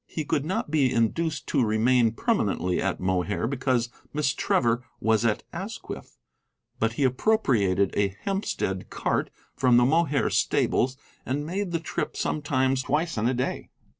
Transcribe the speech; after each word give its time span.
He 0.07 0.25
could 0.25 0.43
not 0.45 0.71
be 0.71 0.91
induced 0.91 1.45
to 1.49 1.63
remain 1.63 2.13
permanently 2.13 2.81
at 2.81 2.99
Mohair 2.99 3.45
because 3.45 3.89
Miss 4.13 4.33
Trevor 4.33 4.83
was 4.99 5.23
at 5.23 5.43
Asquith, 5.53 6.17
but 6.79 6.93
he 6.93 7.03
appropriated 7.03 7.91
a 7.95 8.17
Hempstead 8.21 8.89
cart 8.89 9.29
from 9.55 9.77
the 9.77 9.85
Mohair 9.85 10.31
stables 10.31 10.97
and 11.23 11.45
made 11.45 11.71
the 11.71 11.79
trip 11.79 12.17
sometimes 12.17 12.81
twice 12.81 13.15
in 13.15 13.27
a 13.27 13.35
day. 13.35 13.69